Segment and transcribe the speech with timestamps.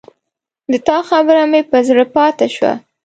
[0.71, 2.73] د تا خبره مې پر زړه پاته شوه